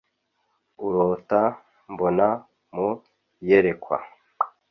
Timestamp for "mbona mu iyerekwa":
1.91-3.97